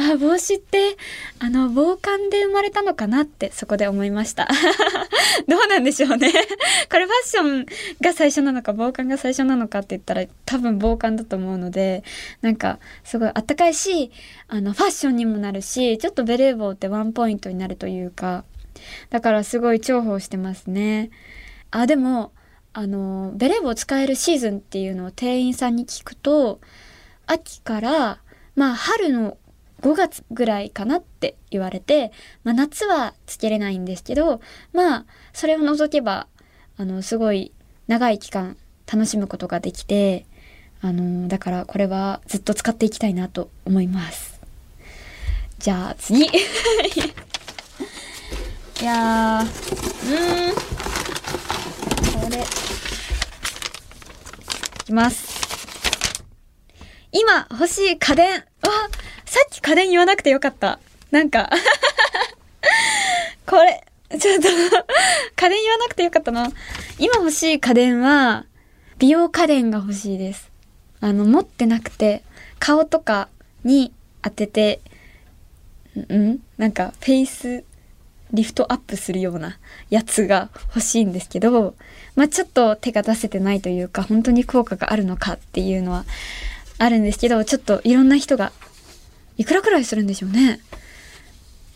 [0.01, 0.97] あ、帽子って、
[1.39, 4.49] あの、防寒で生まれたのかなってそこで思いました。
[5.47, 6.33] どうなんでしょうね。
[6.91, 7.67] これファッション
[8.01, 12.03] が最初なのか防寒が最初なのかって言ったら多分防寒だと思うので、
[12.41, 14.11] なんかすごいあったかいし、
[14.49, 18.45] あの、ファッションにもなるし、ちょっとベレー帽ってワンポイントになるというか、
[19.11, 21.11] だからすごい重宝してますね。
[21.71, 22.33] あ、でも、
[22.73, 26.61] あの、ベレー帽使えるシーズンっていうのを店員さんに聞くと、
[27.27, 28.21] 秋から、
[28.55, 29.37] まあ春の
[29.81, 32.13] 5月ぐらいかなって言われて、
[32.45, 34.41] まあ夏はつけれないんですけど、
[34.73, 36.27] まあそれを除けば、
[36.77, 37.53] あの、すごい
[37.89, 38.57] 長い期間
[38.91, 40.27] 楽しむことができて、
[40.83, 44.41] あの、だからこれはずっと使っていきたいなと思います。
[45.59, 46.25] じゃあ次。
[46.27, 46.31] い
[48.83, 49.49] や、うん。
[52.23, 52.39] これ。
[52.39, 52.43] い
[54.85, 55.40] きます。
[57.13, 58.35] 今欲しい家電。
[58.35, 58.41] わ、
[59.25, 60.79] さっき家電言わなくてよかった。
[61.11, 61.51] なんか、
[63.47, 63.85] これ、
[64.19, 66.53] ちょっと、家電言わなくてよかったな。
[66.99, 68.47] 今欲しい家電は、
[68.99, 70.51] 美容家電が欲しいです。
[71.01, 72.23] あの、持ってなくて、
[72.61, 73.29] 顔とか
[73.65, 73.93] に
[74.23, 74.81] 当てて、
[75.97, 76.39] ん？
[76.59, 77.65] なんか、フェイス
[78.33, 79.59] リフトアップするような
[79.89, 81.75] やつが欲しいんですけど、
[82.15, 86.05] まあちょっと手が出せてないというか、本当に効果があるのかっていうのは
[86.81, 88.53] あるんですけど、ちょっといろんな人が、
[89.37, 90.61] いくらくらいするんでしょうね。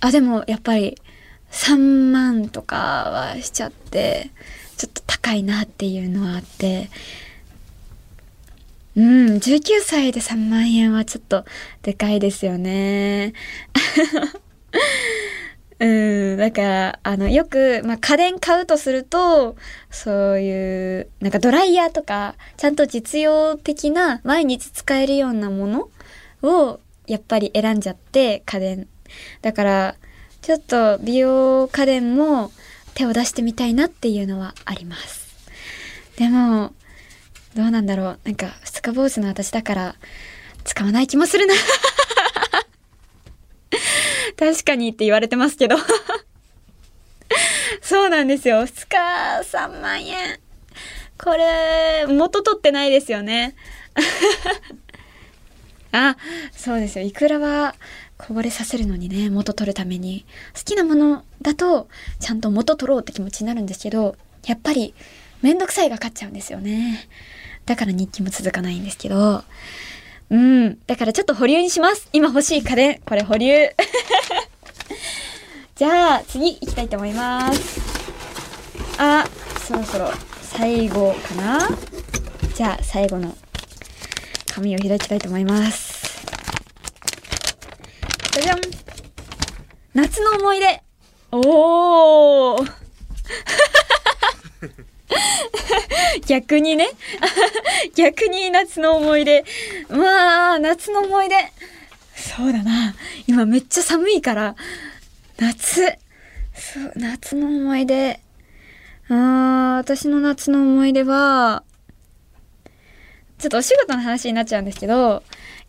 [0.00, 0.98] あ、でもやっぱり
[1.50, 2.76] 3万とか
[3.36, 4.30] はしちゃって、
[4.78, 6.88] ちょっと高いなっていうのはあって、
[8.96, 11.44] うん、19歳で3万円はちょっと
[11.82, 13.34] でかいですよね。
[15.80, 19.56] うん、だから、あの、よく、まあ、家電買うとすると、
[19.90, 25.90] そういう、なんかドライヤーとか、ちゃんと実用的な、毎日使えるようなもの
[26.42, 28.88] を、やっぱり選んじゃって、家電。
[29.42, 29.96] だから、
[30.42, 32.52] ちょっと美容家電も
[32.94, 35.24] 手を出してみたいなっていうのはあります。
[36.16, 36.72] でも、
[37.56, 38.18] どうなんだろう。
[38.24, 39.96] なんか、二日坊主の私だから、
[40.64, 41.54] 使わない気もするな
[44.38, 45.76] 確かにって言われてますけど
[47.82, 48.62] そうなんですよ。
[48.62, 48.96] 2日
[49.56, 50.38] 3万円。
[51.18, 53.54] これ、元取ってないですよね。
[55.92, 56.16] あ、
[56.52, 57.04] そうですよ。
[57.04, 57.76] いくらは
[58.18, 60.24] こぼれさせるのにね、元取るために。
[60.54, 61.88] 好きなものだと、
[62.20, 64.16] ちゃんと元取ろうって気持ちになるんですけど、
[64.46, 64.94] やっぱり、
[65.42, 67.08] めんどくさいが勝っちゃうんですよね。
[67.66, 69.44] だから日記も続かないんですけど、
[70.30, 70.78] うん。
[70.86, 72.08] だからちょっと保留にします。
[72.12, 73.00] 今欲しい家電。
[73.04, 73.50] これ保留。
[75.76, 77.80] じゃあ、次行きたいと思います。
[78.98, 79.26] あ、
[79.66, 80.10] そろそろ
[80.42, 81.68] 最後かな
[82.54, 83.36] じゃあ、最後の
[84.46, 85.94] 紙を開きたいと思います。
[88.32, 88.58] じゃじゃん
[89.94, 90.82] 夏の思い出
[91.30, 92.70] おー
[96.26, 96.88] 逆にね
[97.94, 99.44] 逆に夏の思い出。
[99.88, 101.36] まあ、夏の思い出。
[102.14, 102.94] そうだな。
[103.26, 104.56] 今めっちゃ寒いから、
[105.38, 105.98] 夏。
[106.54, 108.20] そう、夏の思い出。
[109.08, 111.64] あー、私の夏の思い出は、
[113.38, 115.22] ちょっとお仕事の話になっちゃうんですけど、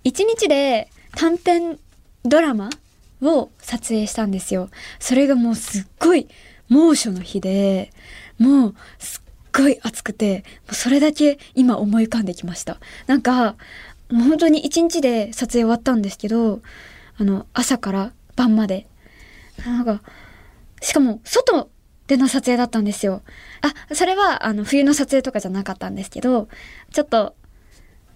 [0.04, 1.80] 一日で短編
[2.24, 2.70] ドラマ
[3.22, 4.70] を撮影したんですよ。
[5.00, 6.28] それがもうすっごい
[6.70, 7.92] 猛暑の日で、
[8.38, 9.25] もうすっ
[9.56, 12.80] ごい暑くて、それだけ今思い浮かんできました。
[13.08, 13.56] なんか、
[14.10, 16.62] もう本当に一日で撮影終わったんですけど、
[17.18, 18.88] あの、朝から晩まで。
[19.66, 20.02] なんか、
[20.82, 21.70] しかも、外
[22.08, 23.22] での撮影だったんですよ。
[23.62, 26.50] あ、それは、あの、冬の撮影とかじゃなかったんですけど、
[26.92, 27.36] ちょっと、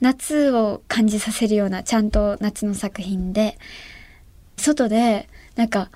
[0.02, 3.58] 夏を感じさせるような、ちゃんと夏の作品で、
[4.58, 5.90] 外で、なんか、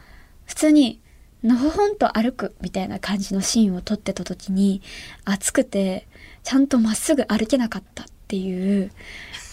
[0.46, 1.00] 普通に
[1.44, 4.82] のほほんと歩くみたいな感じのシーンを撮ってた時に
[5.26, 6.08] 暑くて
[6.44, 8.92] ちゃんとまっすぐ歩けなかったっていう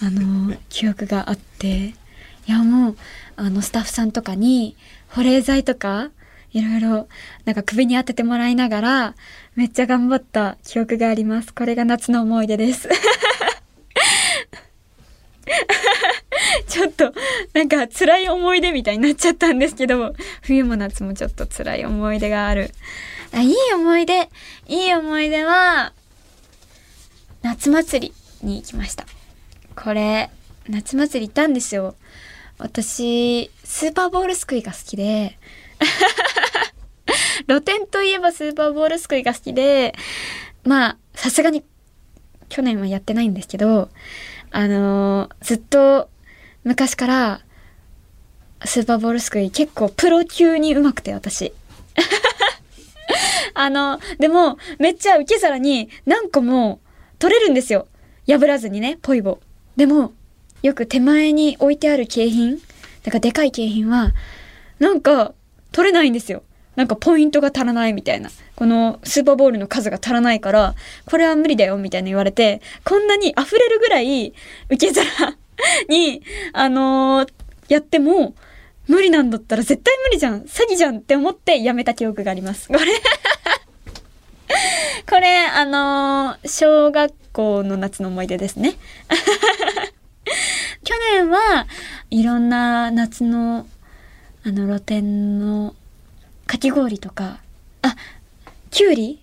[0.02, 1.94] あの 記憶があってい
[2.46, 2.96] やもう
[3.36, 4.76] あのスタッフさんとかに
[5.08, 6.10] 保冷剤とか
[6.52, 7.08] いろいろ
[7.44, 9.14] なんか首に当ててもらいながら
[9.54, 11.54] めっちゃ頑張った記憶があります。
[11.54, 12.88] これが夏の思い出です。
[16.70, 17.12] ちょっと、
[17.52, 22.70] なんか辛い思い出みたいになっちゃったんですけど、冬も夏もちょっと辛い思い出がある。
[23.32, 24.28] あいい思い出、
[24.68, 25.92] いい思い出は、
[27.42, 29.04] 夏祭りに行きました。
[29.74, 30.30] これ、
[30.68, 31.96] 夏祭り行ったんですよ。
[32.58, 35.38] 私、スーパーボールすくいが好きで、
[37.48, 39.94] 露店といえばスーパーボールすくいが好きで、
[40.62, 41.64] まあ、さすがに
[42.48, 43.88] 去年はやってないんですけど、
[44.52, 46.10] あのー、ずっと
[46.64, 47.40] 昔から
[48.64, 51.52] スーパーボールすくい結構プロ級に上手くて私。
[53.54, 56.80] あの、でもめっちゃ受け皿に何個も
[57.18, 57.88] 取れるんですよ。
[58.28, 59.40] 破らずにね、ポイボ。
[59.76, 60.12] でも、
[60.62, 62.60] よく手前に置いてある景品、
[63.04, 64.12] なんかでかい景品は、
[64.78, 65.32] なんか
[65.72, 66.42] 取れないんですよ。
[66.76, 68.30] なんかポイントが足らないみたいな。
[68.56, 70.74] このスーパーボールの数が足らないから、
[71.06, 74.34] これは無理だよみたいな言われて、こんなに溢れるぐらい
[74.68, 75.36] 受け皿
[75.88, 77.28] に、あのー、
[77.68, 78.34] やっても、
[78.86, 80.42] 無理なんだったら絶対無理じゃん。
[80.42, 82.68] 詐欺じゃんって思ってやめた記憶があります。
[82.68, 82.80] これ。
[85.08, 88.74] これ、あのー、小学校の夏の思い出ですね。
[90.82, 91.66] 去年は
[92.10, 93.66] いろんな夏の
[94.42, 95.76] あの露店の
[96.46, 97.38] かき氷とか、
[97.82, 97.94] あ、
[98.70, 99.22] きゅうり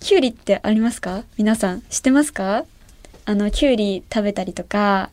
[0.00, 1.24] きゅうりってありますか？
[1.36, 2.64] 皆さん知ってますか？
[3.26, 5.10] あの、きゅうり食べたりとか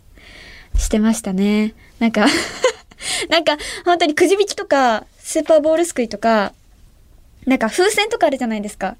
[0.77, 1.73] してましたね。
[1.99, 2.27] なんか
[3.29, 6.53] なんか本当にくじ引きとか、スーパーボールすくいとか、
[7.45, 8.97] なんか風船とかあるじゃないですか。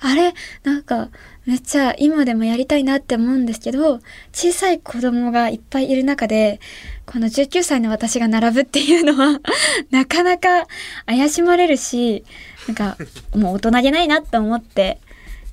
[0.00, 1.08] あれ、なんか、
[1.44, 4.00] めっちゃ今でもやりたいなって思うんですけど、
[4.32, 6.60] 小さい子供がいっぱいいる中で、
[7.04, 9.40] この19歳の私が並ぶっていうのは
[9.90, 10.66] なかなか
[11.06, 12.24] 怪しまれるし、
[12.68, 12.96] なんか、
[13.34, 14.98] もう大人げないなって思って、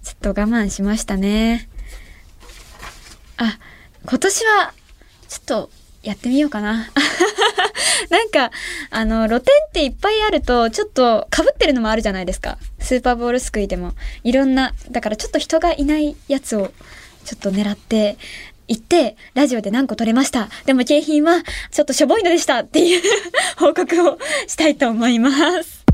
[0.04, 1.68] ちょっと我慢しましたね。
[3.38, 3.58] あ、
[4.06, 4.74] 今年は、
[5.28, 5.70] ちょっと、
[6.06, 6.88] やってみようかな。
[8.12, 8.52] なんか、
[8.92, 12.60] あの、露店っていっぱいあると、ちょっと被ってるのもあるじゃないですか。
[12.80, 13.94] スーパーボールすくいでも。
[14.24, 16.72] いろんな、だからちょっと人がいないやつを、
[17.26, 18.18] ちょっと狙って、
[18.68, 20.50] 言って、ラジオで何個取れました。
[20.66, 23.02] でも景品はちょっとしょぼいのでしたっていう
[23.58, 25.32] 報告をしたいと思いま
[25.64, 25.85] す。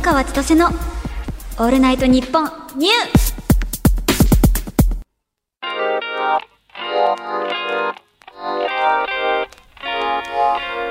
[0.00, 2.44] 川千歳のオールナイトニッポン
[2.78, 2.90] ニュ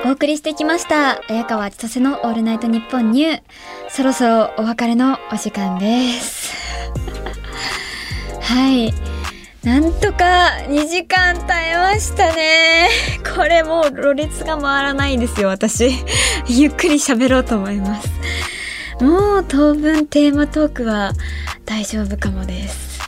[0.04, 1.20] ーお送りしてきました。
[1.28, 3.42] 綾川千歳のオールナイトニッポンニュー。
[3.88, 6.54] そろそろお別れのお時間です。
[8.40, 8.94] はい。
[9.64, 12.88] なんとか2時間耐えましたね。
[13.34, 15.92] これもう、ろれつが回らないんですよ、私。
[16.46, 18.08] ゆっくり喋ろうと思います。
[19.00, 21.12] もう当分テーマトークは
[21.64, 23.00] 大丈夫かもです。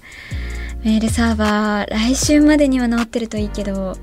[0.83, 3.99] メールサーバー、来週までには直ってるといいけど、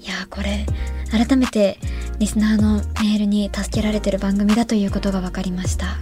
[0.00, 0.66] いや、これ、
[1.10, 1.78] 改めて
[2.18, 5.96] リスナーのメールに助けられてる番組だということが分かりました。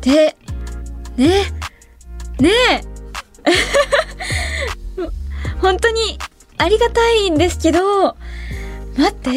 [0.00, 0.36] で、
[1.16, 1.44] ね、
[2.40, 2.80] ねえ
[5.62, 6.18] 本当に
[6.58, 8.16] ありがたいんですけど、
[8.96, 9.36] 待って、フ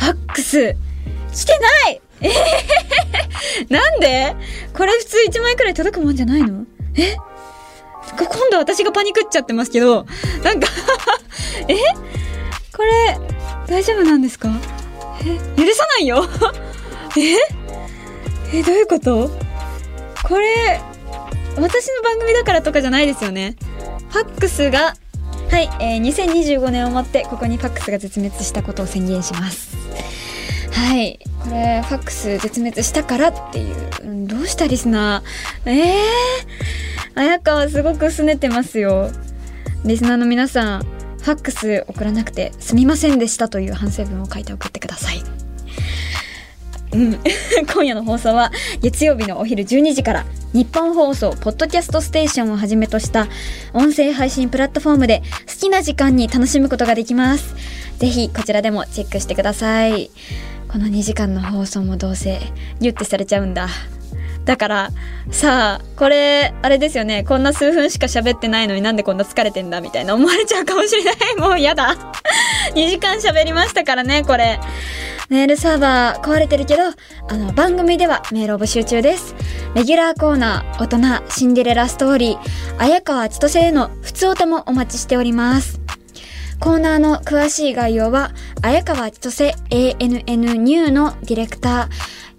[0.00, 0.74] ァックス、
[1.34, 2.36] 来てないえへへへ
[3.70, 4.34] なんで？
[4.74, 6.64] これ普通1枚くらい届くもんじゃないの？
[6.94, 7.16] え？
[8.18, 10.06] 今度私がパニクっちゃってますけど、
[10.42, 10.68] なんか
[11.68, 11.74] え？
[12.76, 13.18] これ、
[13.66, 14.48] 大丈夫なんですか？
[15.22, 15.62] え？
[15.62, 16.24] 許さないよ。
[17.18, 17.36] え？
[18.58, 19.30] え、どういうこと？
[20.22, 20.80] これ、
[21.56, 23.56] 私の番組だからとかじゃないですよね。
[24.10, 24.94] ファックスが、
[25.50, 29.75] はい、えー、2025年をもって、ここにファックスが絶滅したことを宣言します。
[30.76, 31.18] はい。
[31.42, 34.26] これ、ファックス絶滅したからっていう。
[34.26, 35.70] どうしたリスナー？
[35.70, 39.10] ええー、綾川すごく拗ねてますよ。
[39.86, 45.22] リスナーの皆さん、ファックス送らなくてすみませんでしたという反省文を書いて送ってください。
[46.92, 47.18] うん。
[47.72, 48.52] 今夜の放送は
[48.82, 53.28] 月曜日のお昼12時から日本放送ポッドキャストステーションをはじめとした
[53.72, 57.54] 音声配信プラットフォームで好きな時間に楽しむことができます。
[57.98, 60.10] ぜひこちらでもチェックしてください。
[60.70, 62.40] この2時間の放送もどうせ
[62.80, 63.68] ギュッてされちゃうんだ。
[64.44, 64.90] だから、
[65.32, 67.24] さあ、これ、あれですよね。
[67.24, 69.80] こんな数分しか喋ってないのになんでこんな疲れてんだ？
[69.80, 71.14] みたいな思われちゃうかもしれない。
[71.36, 71.96] もうやだ。
[72.74, 74.60] 2時間喋りましたからね、これ。
[75.28, 79.34] メールサーバー壊れてるけど、あの、番組ではメールを募集中です。
[79.74, 80.86] レギュラーコーナー、大
[81.24, 82.38] 人、シンデレラストーリー、
[82.78, 85.85] 綾川千歳への普通歌もお待ちしております。
[86.58, 88.32] コーナーの詳しい概要は、
[88.62, 91.88] 綾川千歳 ANN ニューのディレクタ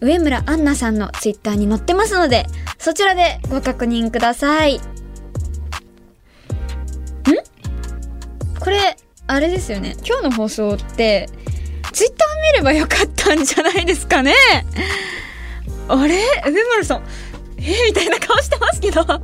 [0.01, 2.45] ー、上村アンナさんのツイッターに載ってますので、
[2.77, 4.77] そちらでご確認ください。
[4.77, 4.79] ん？
[8.59, 8.97] これ、
[9.27, 9.95] あれですよね。
[10.05, 11.29] 今日の放送って、
[11.93, 14.33] ツイッター見ればよかったんじゃないですかね？
[15.87, 16.21] あれ？
[16.45, 17.03] 上村さん、
[17.59, 17.73] え？
[17.85, 19.05] みたいな顔してますけど。
[19.05, 19.21] ど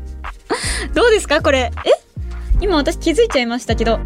[1.04, 1.42] うですか？
[1.42, 1.72] これ？
[1.86, 1.92] え？
[2.62, 4.00] 今私気づいちゃいましたけど。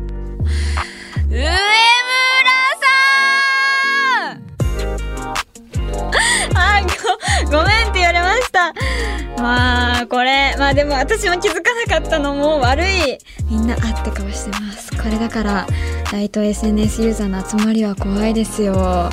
[9.47, 13.17] まあ、これ、まあでも私も気づかなかったのも悪い。
[13.49, 14.91] みんなあって顔してます。
[14.91, 15.65] これだから、
[16.11, 19.09] ライト SNS ユーザーの集まりは怖いですよ。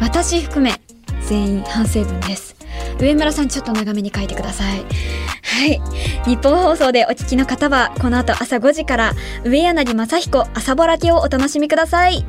[0.00, 0.80] 私含め、
[1.26, 2.56] 全員反省文です。
[2.98, 4.78] 上村さんちょっと長めに書いてください。
[4.78, 5.82] はい。
[6.24, 9.12] 日本放送でお聞きの方は、この後朝5時から、
[9.44, 12.20] 上柳正彦朝ぼらけをお楽しみください。
[12.20, 12.24] っ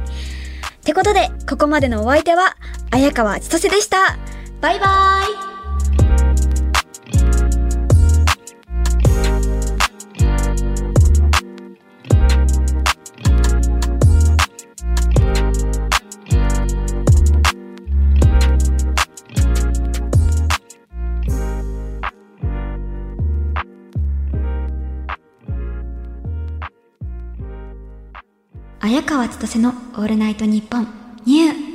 [0.83, 2.57] てことで、ここまでのお相手は、
[2.91, 4.17] 綾川千歳でした。
[4.59, 5.52] バイバーイ
[28.85, 30.87] 綾川千歳のオールナイトニッポン
[31.25, 31.72] ニュー。